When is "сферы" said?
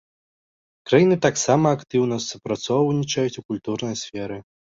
4.05-4.43